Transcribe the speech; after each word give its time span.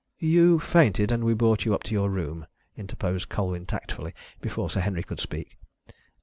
"You 0.17 0.59
fainted, 0.59 1.11
and 1.11 1.23
we 1.23 1.35
brought 1.35 1.63
you 1.63 1.75
up 1.75 1.83
to 1.83 1.91
your 1.91 2.09
room," 2.09 2.47
interposed 2.75 3.29
Colwyn 3.29 3.67
tactfully, 3.67 4.15
before 4.41 4.67
Sir 4.67 4.79
Henry 4.79 5.03
could 5.03 5.19
speak. 5.19 5.59